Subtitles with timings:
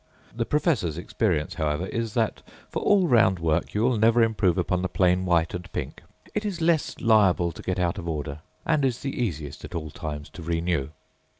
[0.35, 4.81] The professorâs experience, however, is that for all round work you will never improve upon
[4.81, 6.01] the plain white and pink.
[6.33, 9.91] It is less liable to get out of order, and is the easiest at all
[9.91, 10.89] times to renew.